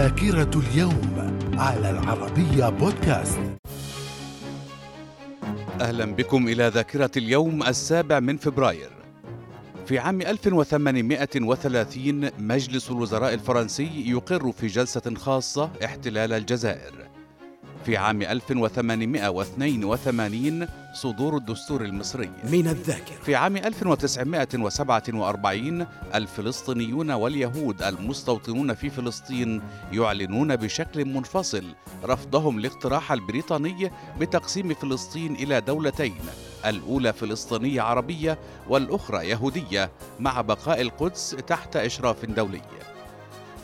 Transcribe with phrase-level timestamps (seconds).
[0.00, 3.38] ذاكرة اليوم على العربية بودكاست.
[5.80, 8.90] أهلا بكم إلى ذاكرة اليوم السابع من فبراير.
[9.86, 17.10] في عام 1830 مجلس الوزراء الفرنسي يقر في جلسة خاصة احتلال الجزائر.
[17.86, 22.30] في عام 1882 صدور الدستور المصري.
[22.44, 23.14] من الذاكرة.
[23.24, 31.64] في عام 1947 الفلسطينيون واليهود المستوطنون في فلسطين يعلنون بشكل منفصل
[32.04, 36.14] رفضهم لاقتراح البريطاني بتقسيم فلسطين إلى دولتين
[36.66, 38.38] الأولى فلسطينية عربية
[38.68, 42.62] والأخرى يهودية مع بقاء القدس تحت إشراف دولي.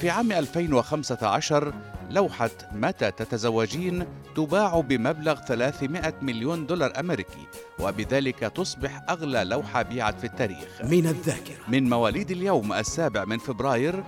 [0.00, 1.74] في عام 2015
[2.10, 7.46] لوحة متى تتزوجين تباع بمبلغ 300 مليون دولار أمريكي
[7.78, 10.82] وبذلك تصبح أغلى لوحة بيعت في التاريخ.
[10.84, 11.56] من الذاكرة.
[11.68, 14.04] من مواليد اليوم السابع من فبراير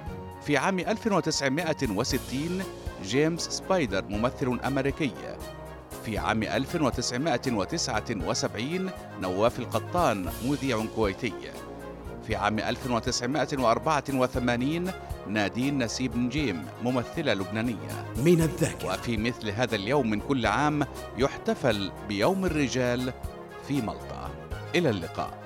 [0.47, 2.63] في عام 1960
[3.05, 5.13] جيمس سبايدر ممثل أمريكي.
[6.05, 8.91] في عام 1979
[9.23, 11.33] نواف القطان مذيع كويتي.
[12.29, 14.91] في عام 1984
[15.27, 18.07] نادين نسيب نجيم ممثلة لبنانية.
[18.17, 18.89] من الذاكرة.
[18.89, 20.87] وفي مثل هذا اليوم من كل عام
[21.19, 23.13] يحتفل بيوم الرجال
[23.69, 24.31] في مالطا
[24.75, 25.39] إلى اللقاء.